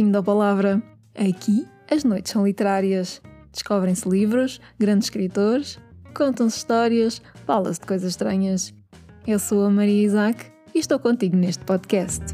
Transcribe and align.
Bem-vindo 0.00 0.16
à 0.16 0.22
palavra. 0.22 0.82
Aqui 1.14 1.66
as 1.90 2.04
noites 2.04 2.32
são 2.32 2.46
literárias. 2.46 3.20
Descobrem-se 3.52 4.08
livros, 4.08 4.58
grandes 4.78 5.08
escritores, 5.08 5.78
contam-se 6.14 6.56
histórias, 6.56 7.20
fala-se 7.44 7.80
de 7.80 7.86
coisas 7.86 8.08
estranhas. 8.08 8.72
Eu 9.26 9.38
sou 9.38 9.62
a 9.62 9.68
Maria 9.68 10.02
Isaac 10.02 10.46
e 10.74 10.78
estou 10.78 10.98
contigo 10.98 11.36
neste 11.36 11.62
podcast. 11.66 12.24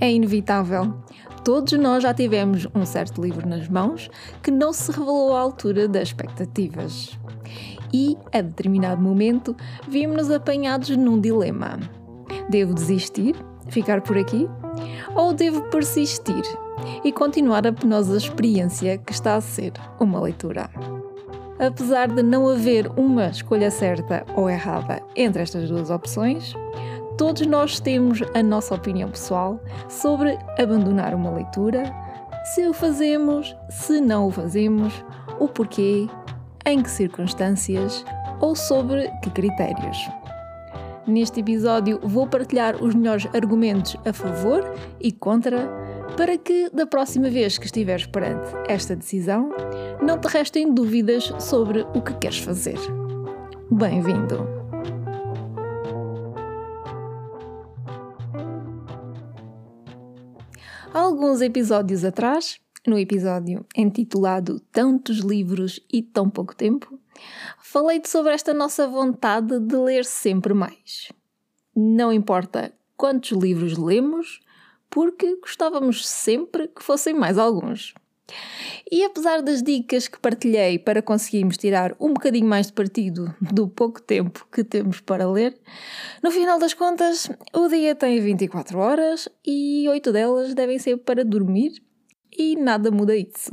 É 0.00 0.10
inevitável. 0.10 1.04
Todos 1.44 1.74
nós 1.74 2.02
já 2.02 2.14
tivemos 2.14 2.66
um 2.74 2.86
certo 2.86 3.20
livro 3.20 3.46
nas 3.46 3.68
mãos 3.68 4.08
que 4.42 4.50
não 4.50 4.72
se 4.72 4.90
revelou 4.90 5.36
à 5.36 5.40
altura 5.40 5.86
das 5.86 6.08
expectativas. 6.08 7.18
E, 7.92 8.16
a 8.32 8.40
determinado 8.40 9.02
momento, 9.02 9.54
vimos-nos 9.86 10.30
apanhados 10.30 10.88
num 10.96 11.20
dilema. 11.20 11.78
Devo 12.48 12.72
desistir? 12.72 13.36
Ficar 13.68 14.00
por 14.00 14.16
aqui? 14.16 14.48
Ou 15.14 15.34
devo 15.34 15.60
persistir 15.68 16.42
e 17.04 17.12
continuar 17.12 17.66
a 17.66 17.72
penosa 17.72 18.16
experiência 18.16 18.96
que 18.96 19.12
está 19.12 19.36
a 19.36 19.40
ser 19.42 19.72
uma 20.00 20.20
leitura? 20.22 20.70
Apesar 21.58 22.08
de 22.08 22.22
não 22.22 22.48
haver 22.48 22.90
uma 22.96 23.26
escolha 23.26 23.70
certa 23.70 24.24
ou 24.34 24.48
errada 24.48 25.02
entre 25.14 25.42
estas 25.42 25.68
duas 25.68 25.90
opções, 25.90 26.54
Todos 27.16 27.46
nós 27.46 27.78
temos 27.78 28.20
a 28.34 28.42
nossa 28.42 28.74
opinião 28.74 29.08
pessoal 29.08 29.60
sobre 29.88 30.36
abandonar 30.58 31.14
uma 31.14 31.30
leitura, 31.30 31.84
se 32.54 32.66
o 32.66 32.72
fazemos, 32.72 33.56
se 33.70 34.00
não 34.00 34.26
o 34.26 34.30
fazemos, 34.30 34.92
o 35.38 35.48
porquê, 35.48 36.08
em 36.66 36.82
que 36.82 36.90
circunstâncias 36.90 38.04
ou 38.40 38.56
sobre 38.56 39.08
que 39.22 39.30
critérios. 39.30 39.96
Neste 41.06 41.40
episódio 41.40 42.00
vou 42.02 42.26
partilhar 42.26 42.82
os 42.82 42.94
melhores 42.94 43.28
argumentos 43.34 43.96
a 44.04 44.12
favor 44.12 44.74
e 45.00 45.12
contra 45.12 45.68
para 46.16 46.38
que, 46.38 46.70
da 46.70 46.86
próxima 46.86 47.28
vez 47.28 47.58
que 47.58 47.66
estiveres 47.66 48.06
perante 48.06 48.50
esta 48.68 48.96
decisão, 48.96 49.50
não 50.02 50.18
te 50.18 50.28
restem 50.28 50.72
dúvidas 50.72 51.32
sobre 51.38 51.82
o 51.94 52.00
que 52.00 52.14
queres 52.14 52.38
fazer. 52.38 52.78
Bem-vindo! 53.70 54.63
Alguns 60.94 61.40
episódios 61.40 62.04
atrás, 62.04 62.60
no 62.86 62.96
episódio 62.96 63.66
intitulado 63.76 64.60
Tantos 64.70 65.18
Livros 65.18 65.80
e 65.92 66.00
Tão 66.00 66.30
Pouco 66.30 66.54
Tempo, 66.54 66.98
falei-te 67.58 68.08
sobre 68.08 68.32
esta 68.32 68.54
nossa 68.54 68.86
vontade 68.86 69.58
de 69.58 69.76
ler 69.76 70.04
sempre 70.04 70.54
mais. 70.54 71.10
Não 71.74 72.12
importa 72.12 72.72
quantos 72.96 73.32
livros 73.32 73.76
lemos, 73.76 74.40
porque 74.88 75.34
gostávamos 75.40 76.06
sempre 76.06 76.68
que 76.68 76.82
fossem 76.82 77.12
mais 77.12 77.38
alguns. 77.38 77.92
E 78.90 79.04
apesar 79.04 79.42
das 79.42 79.62
dicas 79.62 80.08
que 80.08 80.18
partilhei 80.18 80.78
para 80.78 81.02
conseguirmos 81.02 81.56
tirar 81.56 81.94
um 81.98 82.12
bocadinho 82.12 82.46
mais 82.46 82.66
de 82.66 82.72
partido 82.72 83.34
do 83.40 83.68
pouco 83.68 84.00
tempo 84.00 84.46
que 84.52 84.62
temos 84.62 85.00
para 85.00 85.30
ler, 85.30 85.58
no 86.22 86.30
final 86.30 86.58
das 86.58 86.74
contas, 86.74 87.30
o 87.54 87.68
dia 87.68 87.94
tem 87.94 88.20
24 88.20 88.78
horas 88.78 89.28
e 89.44 89.86
8 89.88 90.12
delas 90.12 90.54
devem 90.54 90.78
ser 90.78 90.98
para 90.98 91.24
dormir 91.24 91.82
e 92.36 92.56
nada 92.56 92.90
muda 92.90 93.16
isso. 93.16 93.52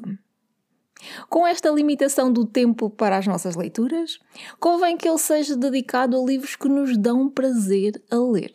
Com 1.29 1.47
esta 1.47 1.69
limitação 1.69 2.31
do 2.31 2.45
tempo 2.45 2.89
para 2.89 3.17
as 3.17 3.25
nossas 3.25 3.55
leituras, 3.55 4.19
convém 4.59 4.95
que 4.95 5.07
ele 5.07 5.17
seja 5.17 5.55
dedicado 5.55 6.15
a 6.15 6.23
livros 6.23 6.55
que 6.55 6.69
nos 6.69 6.95
dão 6.97 7.27
prazer 7.29 8.01
a 8.11 8.17
ler. 8.17 8.53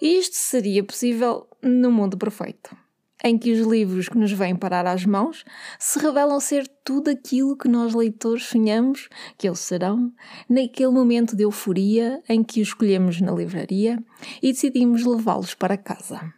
Isto 0.00 0.36
seria 0.36 0.84
possível 0.84 1.48
no 1.62 1.90
mundo 1.90 2.16
perfeito 2.16 2.83
em 3.24 3.38
que 3.38 3.50
os 3.50 3.66
livros 3.66 4.06
que 4.10 4.18
nos 4.18 4.30
vêm 4.30 4.54
parar 4.54 4.86
às 4.86 5.06
mãos 5.06 5.46
se 5.78 5.98
revelam 5.98 6.38
ser 6.38 6.68
tudo 6.84 7.08
aquilo 7.08 7.56
que 7.56 7.66
nós 7.66 7.94
leitores 7.94 8.44
sonhamos 8.44 9.08
que 9.38 9.48
eles 9.48 9.60
serão, 9.60 10.12
naquele 10.46 10.90
momento 10.90 11.34
de 11.34 11.42
euforia 11.42 12.22
em 12.28 12.44
que 12.44 12.60
os 12.60 12.68
escolhemos 12.68 13.22
na 13.22 13.32
livraria 13.32 13.98
e 14.42 14.52
decidimos 14.52 15.06
levá-los 15.06 15.54
para 15.54 15.78
casa. 15.78 16.34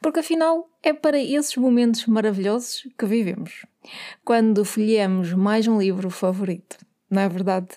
Porque 0.00 0.20
afinal 0.20 0.70
é 0.82 0.94
para 0.94 1.18
esses 1.18 1.56
momentos 1.56 2.06
maravilhosos 2.06 2.88
que 2.98 3.04
vivemos, 3.04 3.66
quando 4.24 4.64
folheamos 4.64 5.34
mais 5.34 5.68
um 5.68 5.78
livro 5.78 6.08
favorito, 6.08 6.78
não 7.10 7.20
é 7.20 7.28
verdade? 7.28 7.68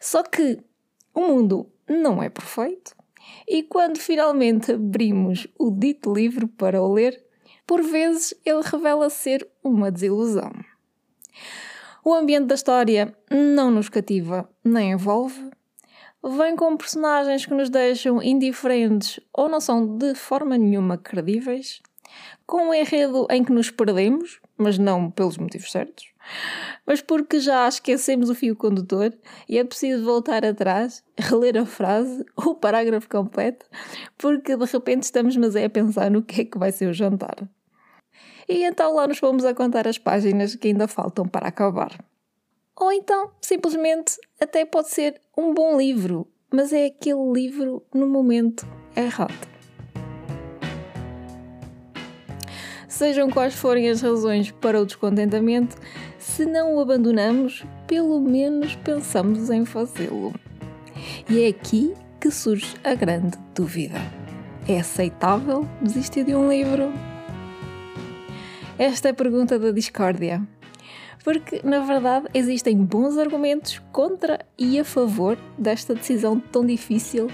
Só 0.00 0.22
que 0.22 0.58
o 1.12 1.20
mundo 1.20 1.70
não 1.86 2.22
é 2.22 2.30
perfeito 2.30 2.94
e 3.46 3.62
quando 3.62 3.98
finalmente 3.98 4.72
abrimos 4.72 5.46
o 5.58 5.70
dito 5.70 6.12
livro 6.12 6.48
para 6.48 6.80
o 6.82 6.92
ler, 6.92 7.22
por 7.66 7.82
vezes 7.82 8.34
ele 8.44 8.62
revela 8.62 9.08
ser 9.10 9.48
uma 9.62 9.90
desilusão. 9.90 10.52
O 12.04 12.12
ambiente 12.12 12.46
da 12.46 12.54
história 12.54 13.16
não 13.30 13.70
nos 13.70 13.88
cativa 13.88 14.48
nem 14.64 14.92
envolve, 14.92 15.50
vem 16.22 16.56
com 16.56 16.76
personagens 16.76 17.46
que 17.46 17.54
nos 17.54 17.70
deixam 17.70 18.22
indiferentes 18.22 19.20
ou 19.32 19.48
não 19.48 19.60
são 19.60 19.96
de 19.96 20.14
forma 20.14 20.56
nenhuma 20.56 20.98
credíveis, 20.98 21.80
com 22.46 22.68
um 22.68 22.74
enredo 22.74 23.26
em 23.30 23.42
que 23.42 23.52
nos 23.52 23.70
perdemos, 23.70 24.40
mas 24.56 24.78
não 24.78 25.10
pelos 25.10 25.38
motivos 25.38 25.70
certos, 25.70 26.11
mas 26.86 27.00
porque 27.00 27.38
já 27.40 27.68
esquecemos 27.68 28.30
o 28.30 28.34
fio 28.34 28.56
condutor 28.56 29.12
e 29.48 29.58
é 29.58 29.64
preciso 29.64 30.04
voltar 30.04 30.44
atrás, 30.44 31.04
reler 31.18 31.56
a 31.56 31.66
frase 31.66 32.24
ou 32.36 32.52
o 32.52 32.54
parágrafo 32.54 33.08
completo, 33.08 33.66
porque 34.18 34.56
de 34.56 34.64
repente 34.64 35.04
estamos 35.04 35.36
mas 35.36 35.56
é 35.56 35.64
a 35.64 35.70
pensar 35.70 36.10
no 36.10 36.22
que 36.22 36.42
é 36.42 36.44
que 36.44 36.58
vai 36.58 36.72
ser 36.72 36.88
o 36.88 36.92
jantar. 36.92 37.36
E 38.48 38.64
então 38.64 38.94
lá 38.94 39.06
nos 39.06 39.20
vamos 39.20 39.44
a 39.44 39.54
contar 39.54 39.86
as 39.86 39.98
páginas 39.98 40.54
que 40.54 40.68
ainda 40.68 40.88
faltam 40.88 41.26
para 41.26 41.48
acabar. 41.48 41.92
Ou 42.76 42.90
então, 42.90 43.30
simplesmente, 43.40 44.16
até 44.40 44.64
pode 44.64 44.88
ser 44.88 45.20
um 45.36 45.54
bom 45.54 45.76
livro, 45.76 46.26
mas 46.52 46.72
é 46.72 46.86
aquele 46.86 47.32
livro 47.32 47.82
no 47.94 48.08
momento 48.08 48.66
errado. 48.96 49.51
Sejam 52.92 53.30
quais 53.30 53.54
forem 53.54 53.88
as 53.88 54.02
razões 54.02 54.50
para 54.50 54.78
o 54.78 54.84
descontentamento, 54.84 55.78
se 56.18 56.44
não 56.44 56.74
o 56.74 56.80
abandonamos, 56.80 57.64
pelo 57.86 58.20
menos 58.20 58.76
pensamos 58.76 59.48
em 59.48 59.64
fazê-lo. 59.64 60.34
E 61.26 61.42
é 61.42 61.48
aqui 61.48 61.94
que 62.20 62.30
surge 62.30 62.76
a 62.84 62.94
grande 62.94 63.38
dúvida: 63.54 63.98
é 64.68 64.78
aceitável 64.78 65.66
desistir 65.80 66.22
de 66.24 66.34
um 66.34 66.50
livro? 66.50 66.92
Esta 68.78 69.08
é 69.08 69.12
a 69.12 69.14
pergunta 69.14 69.58
da 69.58 69.70
discórdia. 69.70 70.46
Porque, 71.24 71.60
na 71.62 71.80
verdade, 71.80 72.26
existem 72.34 72.76
bons 72.76 73.16
argumentos 73.16 73.80
contra 73.92 74.44
e 74.58 74.78
a 74.80 74.84
favor 74.84 75.38
desta 75.56 75.94
decisão 75.94 76.40
tão 76.40 76.66
difícil 76.66 77.28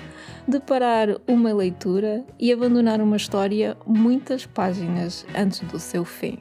de 0.46 0.60
parar 0.60 1.08
uma 1.26 1.52
leitura 1.54 2.24
e 2.38 2.52
abandonar 2.52 3.00
uma 3.00 3.16
história 3.16 3.76
muitas 3.86 4.44
páginas 4.44 5.24
antes 5.34 5.60
do 5.60 5.78
seu 5.78 6.04
fim. 6.04 6.38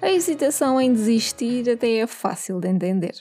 A 0.00 0.10
hesitação 0.10 0.80
em 0.80 0.92
desistir 0.92 1.68
até 1.68 1.96
é 1.96 2.06
fácil 2.06 2.60
de 2.60 2.68
entender. 2.68 3.14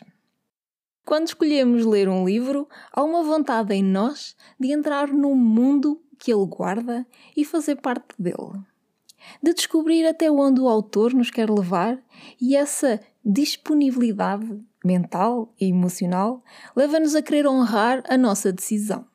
Quando 1.03 1.27
escolhemos 1.27 1.85
ler 1.85 2.07
um 2.07 2.23
livro, 2.23 2.67
há 2.93 3.03
uma 3.03 3.23
vontade 3.23 3.73
em 3.73 3.83
nós 3.83 4.35
de 4.59 4.71
entrar 4.71 5.07
num 5.07 5.35
mundo 5.35 5.99
que 6.21 6.31
ele 6.31 6.45
guarda 6.45 7.05
e 7.35 7.43
fazer 7.43 7.77
parte 7.77 8.13
dele. 8.17 8.61
De 9.41 9.55
descobrir 9.55 10.05
até 10.05 10.29
onde 10.31 10.61
o 10.61 10.69
autor 10.69 11.15
nos 11.15 11.31
quer 11.31 11.49
levar 11.49 11.99
e 12.39 12.55
essa 12.55 12.99
disponibilidade 13.25 14.61
mental 14.85 15.51
e 15.59 15.65
emocional 15.65 16.43
leva-nos 16.75 17.15
a 17.15 17.23
querer 17.23 17.47
honrar 17.47 18.03
a 18.07 18.17
nossa 18.19 18.53
decisão. 18.53 19.05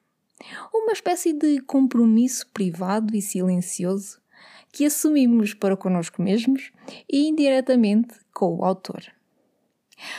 Uma 0.75 0.93
espécie 0.93 1.33
de 1.33 1.61
compromisso 1.61 2.49
privado 2.53 3.17
e 3.17 3.23
silencioso 3.23 4.21
que 4.73 4.85
assumimos 4.85 5.55
para 5.55 5.77
connosco 5.77 6.21
mesmos 6.21 6.73
e 7.09 7.29
indiretamente 7.29 8.17
com 8.35 8.57
o 8.57 8.65
autor. 8.65 9.05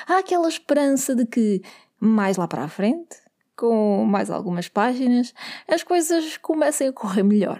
Há 0.07 0.19
aquela 0.19 0.47
esperança 0.47 1.13
de 1.13 1.25
que, 1.25 1.61
mais 1.99 2.37
lá 2.37 2.47
para 2.47 2.63
a 2.63 2.69
frente, 2.69 3.26
com 3.57 4.05
mais 4.05 4.29
algumas 4.29 4.69
páginas, 4.69 5.33
as 5.67 5.83
coisas 5.83 6.37
comecem 6.37 6.87
a 6.87 6.93
correr 6.93 7.23
melhor. 7.23 7.59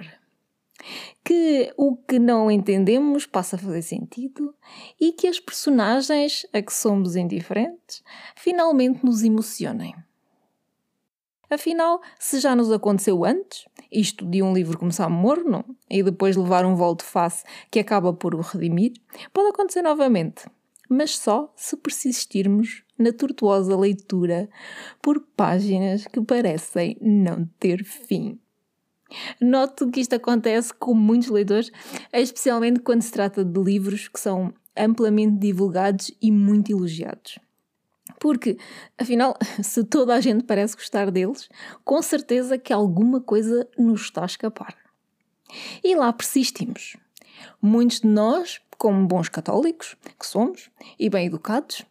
Que 1.25 1.73
o 1.75 1.97
que 1.97 2.19
não 2.19 2.49
entendemos 2.49 3.25
passa 3.25 3.55
a 3.55 3.59
fazer 3.59 3.81
sentido 3.81 4.53
e 5.01 5.11
que 5.11 5.27
as 5.27 5.39
personagens 5.39 6.45
a 6.53 6.61
que 6.61 6.71
somos 6.71 7.15
indiferentes 7.15 8.03
finalmente 8.35 9.03
nos 9.03 9.23
emocionem. 9.23 9.95
Afinal, 11.49 12.01
se 12.19 12.39
já 12.39 12.55
nos 12.55 12.71
aconteceu 12.71 13.25
antes, 13.25 13.65
isto 13.91 14.25
de 14.25 14.43
um 14.43 14.53
livro 14.53 14.77
começar 14.77 15.09
morno 15.09 15.63
e 15.89 16.03
depois 16.03 16.35
levar 16.35 16.65
um 16.65 16.75
volto 16.75 17.03
face 17.03 17.43
que 17.71 17.79
acaba 17.79 18.13
por 18.13 18.35
o 18.35 18.41
redimir, 18.41 18.93
pode 19.33 19.49
acontecer 19.49 19.81
novamente, 19.81 20.45
mas 20.89 21.17
só 21.17 21.51
se 21.55 21.75
persistirmos 21.77 22.83
na 22.97 23.11
tortuosa 23.11 23.77
leitura 23.77 24.49
por 25.01 25.19
páginas 25.35 26.05
que 26.07 26.21
parecem 26.21 26.97
não 27.01 27.47
ter 27.59 27.83
fim. 27.83 28.39
Noto 29.39 29.89
que 29.89 30.01
isto 30.01 30.15
acontece 30.15 30.73
com 30.73 30.93
muitos 30.93 31.29
leitores, 31.29 31.71
especialmente 32.11 32.79
quando 32.79 33.01
se 33.01 33.11
trata 33.11 33.43
de 33.43 33.59
livros 33.59 34.07
que 34.07 34.19
são 34.19 34.53
amplamente 34.75 35.37
divulgados 35.37 36.11
e 36.21 36.31
muito 36.31 36.71
elogiados. 36.71 37.39
Porque, 38.19 38.57
afinal, 38.97 39.37
se 39.63 39.83
toda 39.83 40.15
a 40.15 40.21
gente 40.21 40.43
parece 40.43 40.75
gostar 40.75 41.11
deles, 41.11 41.49
com 41.83 42.01
certeza 42.01 42.57
que 42.57 42.73
alguma 42.73 43.21
coisa 43.21 43.67
nos 43.77 44.01
está 44.01 44.23
a 44.23 44.25
escapar. 44.25 44.75
E 45.83 45.95
lá 45.95 46.11
persistimos. 46.11 46.97
Muitos 47.61 48.01
de 48.01 48.07
nós, 48.07 48.59
como 48.77 49.07
bons 49.07 49.29
católicos 49.29 49.95
que 50.19 50.25
somos 50.25 50.69
e 50.99 51.09
bem 51.09 51.27
educados, 51.27 51.85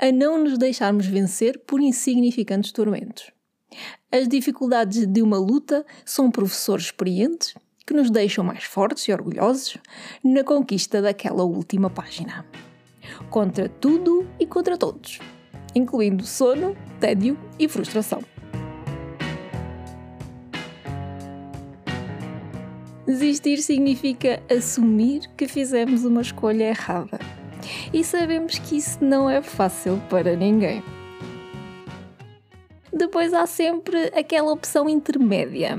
a 0.00 0.12
não 0.12 0.42
nos 0.42 0.56
deixarmos 0.58 1.06
vencer 1.06 1.58
por 1.66 1.80
insignificantes 1.80 2.72
tormentos. 2.72 3.30
As 4.10 4.28
dificuldades 4.28 5.06
de 5.06 5.22
uma 5.22 5.38
luta 5.38 5.84
são 6.04 6.30
professores 6.30 6.86
experientes 6.86 7.54
que 7.86 7.94
nos 7.94 8.10
deixam 8.10 8.44
mais 8.44 8.64
fortes 8.64 9.04
e 9.04 9.12
orgulhosos 9.12 9.76
na 10.22 10.44
conquista 10.44 11.02
daquela 11.02 11.44
última 11.44 11.90
página. 11.90 12.46
Contra 13.30 13.68
tudo 13.68 14.26
e 14.38 14.46
contra 14.46 14.76
todos 14.76 15.18
incluindo 15.74 16.24
sono, 16.24 16.76
tédio 17.00 17.38
e 17.58 17.68
frustração. 17.68 18.22
Desistir 23.06 23.58
significa 23.58 24.42
assumir 24.50 25.28
que 25.36 25.48
fizemos 25.48 26.04
uma 26.04 26.20
escolha 26.20 26.64
errada. 26.64 27.18
E 27.92 28.04
sabemos 28.04 28.58
que 28.58 28.76
isso 28.76 29.02
não 29.02 29.28
é 29.28 29.42
fácil 29.42 30.00
para 30.08 30.36
ninguém. 30.36 30.82
Depois 32.92 33.32
há 33.32 33.46
sempre 33.46 34.06
aquela 34.06 34.52
opção 34.52 34.88
intermédia, 34.88 35.78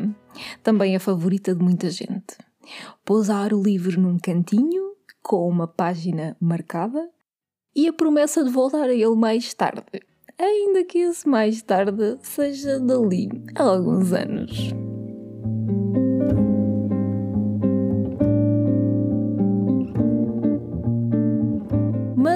também 0.64 0.96
a 0.96 1.00
favorita 1.00 1.54
de 1.54 1.64
muita 1.64 1.90
gente. 1.90 2.38
Pousar 3.04 3.54
o 3.54 3.62
livro 3.62 4.00
num 4.00 4.18
cantinho, 4.18 4.94
com 5.22 5.48
uma 5.48 5.68
página 5.68 6.38
marcada, 6.40 7.10
e 7.76 7.88
a 7.88 7.94
promessa 7.94 8.44
de 8.44 8.50
voltar 8.50 8.90
a 8.90 8.94
ele 8.94 9.16
mais 9.16 9.54
tarde, 9.54 9.84
ainda 10.38 10.84
que 10.84 11.00
esse 11.00 11.28
mais 11.28 11.62
tarde 11.62 12.18
seja 12.22 12.80
dali 12.80 13.30
a 13.56 13.64
alguns 13.64 14.14
anos. 14.14 14.74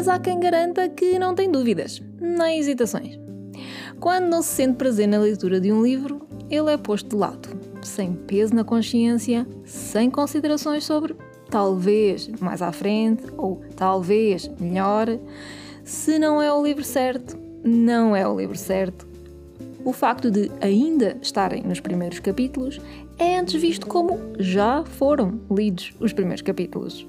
Mas 0.04 0.10
há 0.10 0.20
quem 0.20 0.38
garanta 0.38 0.90
que 0.90 1.18
não 1.18 1.34
tem 1.34 1.50
dúvidas, 1.50 2.04
nem 2.20 2.60
hesitações. 2.60 3.18
Quando 4.02 4.26
não 4.26 4.42
se 4.42 4.50
sente 4.50 4.76
prazer 4.76 5.08
na 5.08 5.18
leitura 5.18 5.62
de 5.62 5.72
um 5.72 5.82
livro, 5.82 6.28
ele 6.50 6.74
é 6.74 6.76
posto 6.76 7.08
de 7.12 7.16
lado, 7.16 7.48
sem 7.82 8.14
peso 8.14 8.54
na 8.54 8.66
consciência, 8.66 9.48
sem 9.64 10.12
considerações 10.12 10.84
sobre 10.84 11.16
talvez 11.50 12.28
mais 12.42 12.62
à 12.62 12.74
frente 12.74 13.24
ou 13.38 13.62
talvez 13.78 14.52
melhor. 14.60 15.08
Se 15.86 16.20
não 16.20 16.42
é 16.42 16.52
o 16.52 16.62
livro 16.62 16.84
certo, 16.84 17.40
não 17.64 18.14
é 18.14 18.28
o 18.28 18.38
livro 18.38 18.58
certo. 18.58 19.08
O 19.86 19.92
facto 19.92 20.32
de 20.32 20.50
ainda 20.62 21.18
estarem 21.22 21.62
nos 21.64 21.82
primeiros 21.82 22.20
capítulos 22.20 22.80
é 23.18 23.38
antes 23.38 23.62
visto 23.62 23.86
como 23.86 24.18
já 24.40 24.84
foram 24.86 25.42
lidos 25.52 25.94
os 26.00 26.14
primeiros 26.14 26.42
capítulos. 26.42 27.06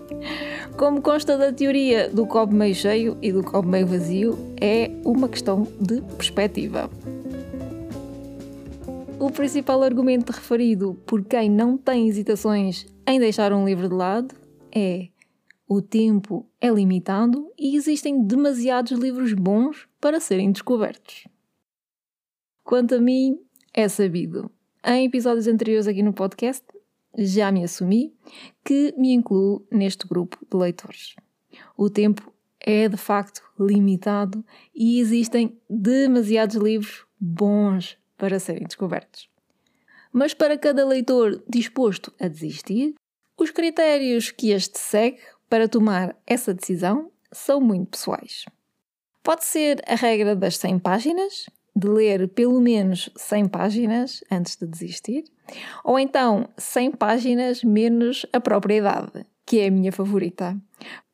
Como 0.77 1.01
consta 1.01 1.39
da 1.39 1.53
teoria 1.53 2.09
do 2.09 2.27
copo 2.27 2.53
meio 2.53 2.75
cheio 2.75 3.17
e 3.23 3.31
do 3.31 3.45
copo 3.45 3.69
meio 3.69 3.87
vazio, 3.87 4.37
é 4.61 4.91
uma 5.05 5.29
questão 5.29 5.69
de 5.81 6.03
perspectiva. 6.17 6.91
O 9.21 9.31
principal 9.31 9.83
argumento 9.83 10.31
referido 10.31 10.99
por 11.07 11.25
quem 11.25 11.49
não 11.49 11.79
tem 11.79 12.09
hesitações 12.09 12.87
em 13.07 13.21
deixar 13.21 13.53
um 13.53 13.65
livro 13.65 13.89
de 13.89 13.95
lado 13.95 14.35
é 14.75 15.09
o 15.69 15.81
tempo 15.81 16.45
é 16.61 16.69
limitado 16.69 17.51
e 17.59 17.77
existem 17.77 18.23
demasiados 18.27 18.99
livros 18.99 19.33
bons 19.33 19.89
para 20.01 20.21
serem 20.21 20.51
descobertos. 20.51 21.25
Quanto 22.65 22.95
a 22.95 22.99
mim, 22.99 23.39
é 23.75 23.87
sabido. 23.89 24.51
Em 24.83 25.05
episódios 25.05 25.47
anteriores 25.47 25.87
aqui 25.87 26.03
no 26.03 26.15
podcast, 26.15 26.65
já 27.15 27.53
me 27.53 27.63
assumi 27.63 28.17
que 28.65 28.95
me 28.97 29.13
incluo 29.13 29.67
neste 29.71 30.09
grupo 30.09 30.39
de 30.51 30.57
leitores. 30.57 31.15
O 31.77 31.91
tempo 31.91 32.33
é 32.59 32.89
de 32.89 32.97
facto 32.97 33.43
limitado 33.61 34.43
e 34.75 34.99
existem 34.99 35.61
demasiados 35.69 36.57
livros 36.57 37.05
bons 37.21 37.99
para 38.17 38.41
serem 38.41 38.65
descobertos. 38.65 39.29
Mas 40.11 40.33
para 40.33 40.57
cada 40.57 40.87
leitor 40.87 41.45
disposto 41.47 42.15
a 42.19 42.29
desistir, 42.29 42.95
os 43.37 43.51
critérios 43.51 44.31
que 44.31 44.53
este 44.53 44.79
segue 44.79 45.21
para 45.51 45.69
tomar 45.69 46.17
essa 46.27 46.55
decisão 46.55 47.11
são 47.31 47.61
muito 47.61 47.91
pessoais. 47.91 48.47
Pode 49.23 49.45
ser 49.45 49.83
a 49.87 49.95
regra 49.95 50.35
das 50.35 50.57
100 50.57 50.79
páginas, 50.79 51.47
de 51.75 51.89
ler 51.89 52.29
pelo 52.29 52.61
menos 52.61 53.11
100 53.17 53.49
páginas 53.49 54.25
antes 54.31 54.57
de 54.57 54.67
desistir, 54.67 55.25
ou 55.85 55.99
então 55.99 56.49
100 56.57 56.93
páginas 56.93 57.65
menos 57.65 58.25
a 58.33 58.41
própria 58.41 58.77
idade, 58.77 59.27
que 59.45 59.61
é 59.61 59.67
a 59.67 59.71
minha 59.71 59.93
favorita, 59.93 60.57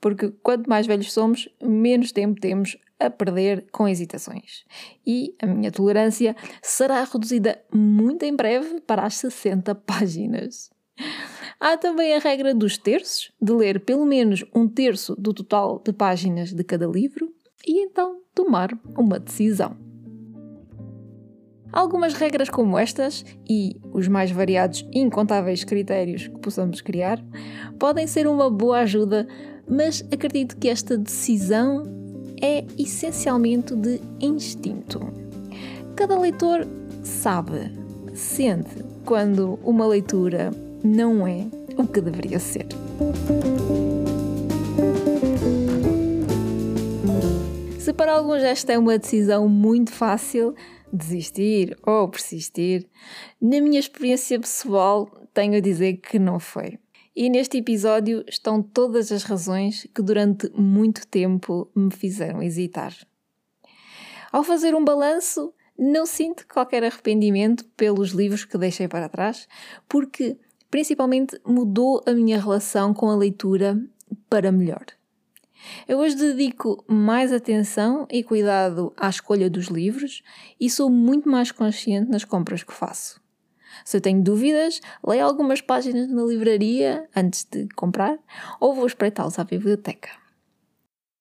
porque 0.01 0.31
quanto 0.43 0.69
mais 0.69 0.87
velhos 0.87 1.13
somos, 1.13 1.49
menos 1.63 2.13
tempo 2.13 2.41
temos 2.41 2.77
a 2.99 3.09
perder 3.09 3.67
com 3.73 3.89
hesitações. 3.89 4.65
E 5.07 5.35
a 5.41 5.47
minha 5.47 5.73
tolerância 5.73 6.37
será 6.63 7.03
reduzida 7.03 7.61
muito 7.73 8.25
em 8.25 8.37
breve 8.37 8.81
para 8.83 9.05
as 9.05 9.15
60 9.15 9.75
páginas. 9.75 10.71
Há 11.59 11.77
também 11.77 12.15
a 12.15 12.19
regra 12.19 12.55
dos 12.55 12.77
terços, 12.77 13.33
de 13.41 13.53
ler 13.53 13.81
pelo 13.81 14.05
menos 14.05 14.45
um 14.55 14.69
terço 14.69 15.15
do 15.17 15.33
total 15.33 15.83
de 15.85 15.93
páginas 15.93 16.53
de 16.53 16.65
cada 16.65 16.87
livro 16.87 17.33
e 17.67 17.83
então 17.83 18.21
tomar 18.35 18.71
uma 18.97 19.19
decisão. 19.19 19.90
Algumas 21.73 22.15
regras 22.15 22.49
como 22.49 22.79
estas 22.79 23.25
e 23.49 23.77
os 23.93 24.09
mais 24.09 24.31
variados 24.31 24.87
e 24.93 24.99
incontáveis 24.99 25.63
critérios 25.63 26.27
que 26.27 26.39
possamos 26.39 26.81
criar 26.81 27.23
podem 27.79 28.07
ser 28.07 28.27
uma 28.27 28.51
boa 28.51 28.81
ajuda, 28.81 29.27
mas 29.69 30.05
acredito 30.13 30.57
que 30.57 30.69
esta 30.69 30.99
decisão 30.99 31.85
é 32.43 32.65
essencialmente 32.77 33.77
de 33.77 34.01
instinto. 34.21 35.01
Cada 35.95 36.19
leitor 36.19 36.67
sabe, 37.03 37.73
sente 38.15 38.85
quando 39.05 39.59
uma 39.63 39.87
leitura 39.87 40.51
não 40.83 41.27
é 41.27 41.47
o 41.77 41.87
que 41.87 42.01
deveria 42.01 42.41
ser. 42.41 42.67
Se 47.79 47.93
para 47.93 48.13
alguns 48.13 48.43
esta 48.43 48.73
é 48.73 48.79
uma 48.79 48.99
decisão 48.99 49.49
muito 49.49 49.91
fácil, 49.91 50.55
desistir 50.93 51.77
ou 51.85 52.09
persistir, 52.09 52.87
na 53.41 53.61
minha 53.61 53.81
experiência 53.81 54.39
pessoal 54.39 55.11
tenho 55.33 55.57
a 55.57 55.61
dizer 55.61 55.99
que 55.99 56.19
não 56.19 56.39
foi. 56.39 56.79
E 57.15 57.29
neste 57.29 57.59
episódio 57.59 58.25
estão 58.29 58.63
todas 58.63 59.11
as 59.11 59.25
razões 59.25 59.87
que 59.95 60.03
durante 60.03 60.51
muito 60.55 61.07
tempo 61.07 61.71
me 61.75 61.91
fizeram 61.91 62.43
hesitar. 62.43 62.95
Ao 64.33 64.45
fazer 64.45 64.75
um 64.75 64.85
balanço, 64.85 65.53
não 65.77 66.07
sinto 66.07 66.47
qualquer 66.47 66.85
arrependimento 66.85 67.65
pelos 67.77 68.11
livros 68.11 68.45
que 68.45 68.57
deixei 68.57 68.87
para 68.87 69.09
trás, 69.09 69.49
porque 69.89 70.37
principalmente 70.71 71.41
mudou 71.45 72.03
a 72.07 72.13
minha 72.13 72.41
relação 72.41 72.95
com 72.95 73.11
a 73.11 73.17
leitura 73.17 73.83
para 74.29 74.53
melhor. 74.53 74.85
Eu 75.87 75.99
hoje 75.99 76.17
dedico 76.17 76.85
mais 76.87 77.33
atenção 77.33 78.07
e 78.11 78.23
cuidado 78.23 78.93
à 78.97 79.09
escolha 79.09 79.51
dos 79.51 79.67
livros 79.67 80.23
e 80.61 80.71
sou 80.71 80.91
muito 80.91 81.29
mais 81.29 81.53
consciente 81.53 82.11
nas 82.11 82.25
compras 82.25 82.63
que 82.63 82.73
faço. 82.73 83.21
Se 83.85 83.97
eu 83.97 84.01
tenho 84.01 84.23
dúvidas, 84.23 84.81
leio 85.07 85.25
algumas 85.25 85.61
páginas 85.61 86.09
na 86.09 86.23
livraria 86.23 87.09
antes 87.15 87.47
de 87.51 87.69
comprar 87.75 88.19
ou 88.59 88.75
vou 88.75 88.87
espreitá-los 88.87 89.39
à 89.39 89.45
biblioteca. 89.45 90.11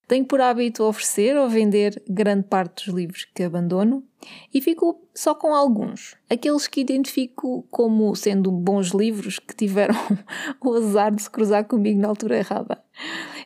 Tenho 0.08 0.26
por 0.26 0.42
hábito 0.42 0.84
oferecer 0.84 1.38
ou 1.38 1.48
vender 1.48 2.02
grande 2.10 2.48
parte 2.48 2.86
dos 2.86 2.96
livros 2.96 3.26
que 3.26 3.44
abandono 3.44 4.04
e 4.52 4.60
fico 4.60 5.00
só 5.14 5.36
com 5.36 5.54
alguns, 5.54 6.18
aqueles 6.28 6.68
que 6.68 6.82
identifico 6.82 7.64
como 7.70 8.16
sendo 8.16 8.52
bons 8.52 8.88
livros 8.88 9.38
que 9.38 9.56
tiveram 9.56 9.96
o 10.66 10.74
azar 10.74 11.14
de 11.14 11.22
se 11.22 11.30
cruzar 11.30 11.66
comigo 11.66 12.02
na 12.02 12.08
altura 12.08 12.38
errada 12.38 12.84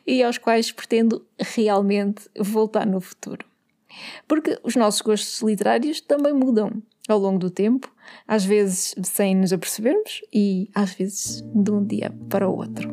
e 0.06 0.22
aos 0.22 0.38
quais 0.38 0.70
pretendo 0.70 1.24
realmente 1.38 2.28
voltar 2.38 2.86
no 2.86 3.00
futuro. 3.00 3.44
Porque 4.26 4.58
os 4.62 4.76
nossos 4.76 5.00
gostos 5.00 5.40
literários 5.42 6.00
também 6.00 6.32
mudam 6.32 6.82
ao 7.08 7.18
longo 7.18 7.38
do 7.38 7.50
tempo, 7.50 7.92
às 8.26 8.44
vezes 8.44 8.94
sem 9.02 9.36
nos 9.36 9.52
apercebermos 9.52 10.22
e 10.32 10.70
às 10.74 10.94
vezes 10.94 11.44
de 11.54 11.70
um 11.70 11.84
dia 11.84 12.12
para 12.28 12.48
o 12.48 12.56
outro. 12.56 12.88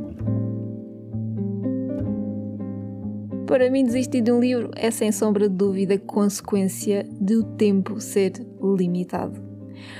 Para 3.51 3.69
mim, 3.69 3.83
desistir 3.83 4.21
de 4.21 4.31
um 4.31 4.39
livro 4.39 4.71
é 4.77 4.89
sem 4.89 5.11
sombra 5.11 5.49
de 5.49 5.55
dúvida 5.55 5.97
consequência 5.97 7.05
de 7.19 7.35
o 7.35 7.43
tempo 7.43 7.99
ser 7.99 8.31
limitado. 8.61 9.41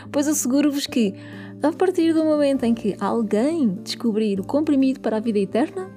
Pois 0.09 0.25
asseguro-vos 0.25 0.87
que, 0.87 1.13
a 1.61 1.71
partir 1.73 2.13
do 2.13 2.23
momento 2.23 2.63
em 2.63 2.73
que 2.73 2.95
alguém 2.97 3.75
descobrir 3.83 4.39
o 4.39 4.45
comprimido 4.45 5.01
para 5.01 5.17
a 5.17 5.19
vida 5.19 5.39
eterna, 5.39 5.90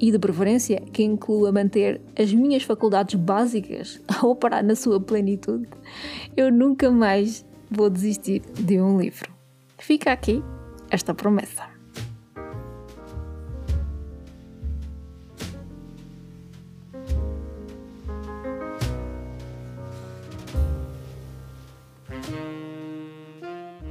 e 0.00 0.10
de 0.10 0.18
preferência 0.18 0.80
que 0.92 1.02
inclua 1.02 1.52
manter 1.52 2.00
as 2.18 2.32
minhas 2.32 2.62
faculdades 2.62 3.14
básicas 3.14 4.00
a 4.08 4.26
operar 4.26 4.64
na 4.64 4.74
sua 4.74 5.00
plenitude, 5.00 5.68
eu 6.36 6.52
nunca 6.52 6.90
mais 6.90 7.44
vou 7.70 7.90
desistir 7.90 8.42
de 8.58 8.80
um 8.80 9.00
livro. 9.00 9.30
Fica 9.78 10.12
aqui 10.12 10.42
esta 10.90 11.14
promessa. 11.14 11.76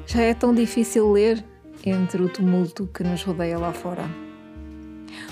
Já 0.07 0.21
é 0.21 0.33
tão 0.33 0.53
difícil 0.53 1.11
ler 1.11 1.43
entre 1.85 2.23
o 2.23 2.29
tumulto 2.29 2.87
que 2.87 3.03
nos 3.03 3.21
rodeia 3.23 3.57
lá 3.59 3.73
fora. 3.73 4.24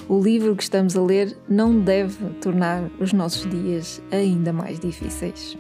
O 0.10 0.22
livro 0.22 0.56
que 0.56 0.64
estamos 0.64 0.98
a 0.98 1.02
ler 1.02 1.38
não 1.48 1.80
deve 1.80 2.30
tornar 2.42 2.92
os 3.00 3.14
nossos 3.14 3.50
dias 3.50 4.02
ainda 4.12 4.52
mais 4.52 4.78
difíceis. 4.78 5.58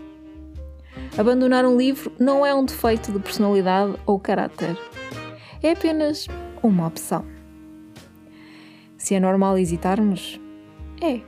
Abandonar 1.17 1.65
um 1.65 1.77
livro 1.77 2.11
não 2.19 2.45
é 2.45 2.53
um 2.53 2.65
defeito 2.65 3.11
de 3.11 3.19
personalidade 3.19 3.95
ou 4.05 4.19
caráter. 4.19 4.77
É 5.61 5.71
apenas 5.71 6.27
uma 6.61 6.87
opção. 6.87 7.25
Se 8.97 9.15
é 9.15 9.19
normal 9.19 9.57
hesitarmos, 9.57 10.39
é, 11.01 11.21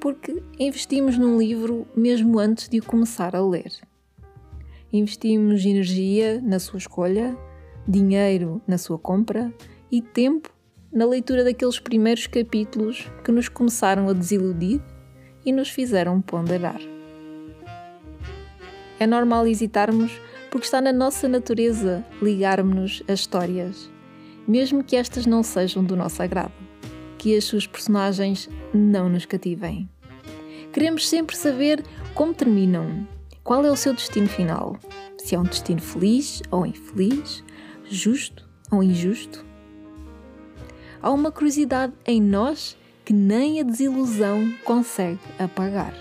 porque 0.00 0.40
investimos 0.58 1.18
num 1.18 1.38
livro 1.38 1.84
mesmo 1.96 2.38
antes 2.38 2.68
de 2.68 2.78
o 2.78 2.84
começar 2.84 3.34
a 3.34 3.44
ler. 3.44 3.72
Investimos 4.92 5.64
energia 5.64 6.40
na 6.40 6.60
sua 6.60 6.78
escolha, 6.78 7.36
dinheiro 7.88 8.62
na 8.68 8.78
sua 8.78 8.98
compra 8.98 9.52
e 9.90 10.00
tempo 10.00 10.55
na 10.96 11.04
leitura 11.04 11.44
daqueles 11.44 11.78
primeiros 11.78 12.26
capítulos 12.26 13.06
que 13.22 13.30
nos 13.30 13.50
começaram 13.50 14.08
a 14.08 14.14
desiludir 14.14 14.80
e 15.44 15.52
nos 15.52 15.68
fizeram 15.68 16.22
ponderar. 16.22 16.80
É 18.98 19.06
normal 19.06 19.46
hesitarmos 19.46 20.10
porque 20.50 20.64
está 20.64 20.80
na 20.80 20.94
nossa 20.94 21.28
natureza 21.28 22.02
ligarmos-nos 22.22 23.02
a 23.06 23.12
histórias, 23.12 23.90
mesmo 24.48 24.82
que 24.82 24.96
estas 24.96 25.26
não 25.26 25.42
sejam 25.42 25.84
do 25.84 25.94
nosso 25.94 26.22
agrado, 26.22 26.54
que 27.18 27.36
as 27.36 27.44
suas 27.44 27.66
personagens 27.66 28.48
não 28.72 29.10
nos 29.10 29.26
cativem. 29.26 29.90
Queremos 30.72 31.06
sempre 31.06 31.36
saber 31.36 31.84
como 32.14 32.32
terminam, 32.32 33.06
qual 33.44 33.66
é 33.66 33.70
o 33.70 33.76
seu 33.76 33.92
destino 33.92 34.28
final, 34.28 34.78
se 35.18 35.34
é 35.34 35.38
um 35.38 35.42
destino 35.42 35.82
feliz 35.82 36.42
ou 36.50 36.64
infeliz, 36.64 37.44
justo 37.84 38.48
ou 38.70 38.82
injusto. 38.82 39.44
Há 41.02 41.10
uma 41.10 41.30
curiosidade 41.30 41.92
em 42.06 42.20
nós 42.20 42.76
que 43.04 43.12
nem 43.12 43.60
a 43.60 43.62
desilusão 43.62 44.52
consegue 44.64 45.20
apagar. 45.38 45.94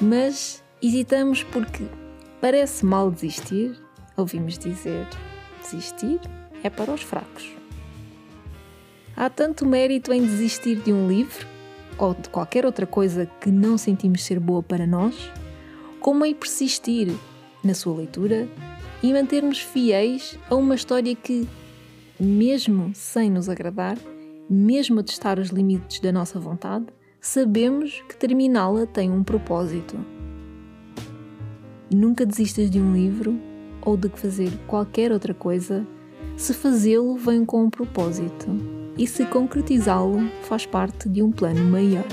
Mas 0.00 0.62
hesitamos 0.82 1.42
porque 1.44 1.84
parece 2.40 2.84
mal 2.84 3.10
desistir. 3.10 3.76
Ouvimos 4.16 4.58
dizer: 4.58 5.06
desistir 5.62 6.20
é 6.62 6.68
para 6.68 6.92
os 6.92 7.02
fracos. 7.02 7.50
Há 9.16 9.30
tanto 9.30 9.66
mérito 9.66 10.12
em 10.12 10.20
desistir 10.20 10.76
de 10.76 10.92
um 10.92 11.08
livro 11.08 11.46
ou 11.96 12.14
de 12.14 12.28
qualquer 12.28 12.64
outra 12.64 12.86
coisa 12.86 13.26
que 13.40 13.50
não 13.50 13.76
sentimos 13.76 14.22
ser 14.22 14.38
boa 14.38 14.62
para 14.62 14.86
nós, 14.86 15.14
como 16.00 16.24
em 16.24 16.34
persistir 16.34 17.12
na 17.64 17.74
sua 17.74 17.96
leitura 17.96 18.48
e 19.02 19.12
manter-nos 19.12 19.60
fiéis 19.60 20.38
a 20.48 20.54
uma 20.54 20.74
história 20.74 21.14
que 21.14 21.48
mesmo 22.20 22.90
sem 22.94 23.30
nos 23.30 23.48
agradar, 23.48 23.96
mesmo 24.48 25.00
a 25.00 25.02
testar 25.02 25.38
os 25.38 25.48
limites 25.50 26.00
da 26.00 26.10
nossa 26.10 26.40
vontade, 26.40 26.86
sabemos 27.20 28.02
que 28.08 28.16
terminá-la 28.16 28.86
tem 28.86 29.10
um 29.10 29.22
propósito. 29.22 29.96
Nunca 31.94 32.26
desistas 32.26 32.70
de 32.70 32.80
um 32.80 32.92
livro 32.92 33.38
ou 33.82 33.96
de 33.96 34.08
fazer 34.08 34.50
qualquer 34.66 35.12
outra 35.12 35.32
coisa 35.32 35.86
se 36.36 36.54
fazê-lo 36.54 37.16
vem 37.16 37.44
com 37.44 37.64
um 37.64 37.70
propósito 37.70 38.46
e 38.96 39.06
se 39.06 39.24
concretizá-lo 39.26 40.28
faz 40.42 40.66
parte 40.66 41.08
de 41.08 41.22
um 41.22 41.30
plano 41.30 41.64
maior. 41.64 42.06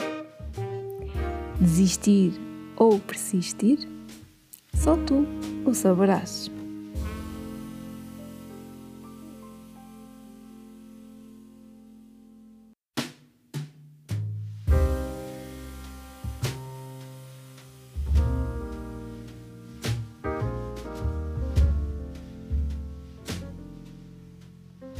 Desistir 1.59 2.33
ou 2.75 2.99
persistir, 2.99 3.79
só 4.73 4.97
tu 4.97 5.25
o 5.65 5.73
saberás. 5.73 6.54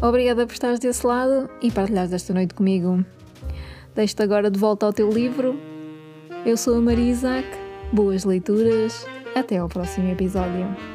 Obrigada 0.08 0.46
por 0.46 0.54
estares 0.54 0.80
desse 0.80 1.06
lado 1.06 1.50
e 1.64 1.72
partilhares 1.72 2.14
esta 2.14 2.32
noite 2.32 2.54
comigo. 2.54 3.04
Deixo-te 3.96 4.22
agora 4.22 4.52
de 4.52 4.60
volta 4.60 4.86
ao 4.86 4.94
teu 4.94 5.10
livro. 5.10 5.60
Eu 6.46 6.56
sou 6.58 6.78
a 6.78 6.82
Maria 6.82 7.10
Isaac. 7.10 7.48
Boas 7.92 8.24
leituras. 8.24 9.04
Até 9.34 9.58
ao 9.58 9.68
próximo 9.68 10.12
episódio. 10.12 10.95